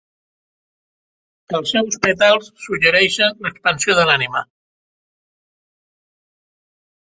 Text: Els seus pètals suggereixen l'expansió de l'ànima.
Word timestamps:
Els 1.59 1.73
seus 1.75 1.97
pètals 2.05 2.49
suggereixen 2.63 3.45
l'expansió 3.49 3.97
de 4.01 4.07
l'ànima. 4.11 4.43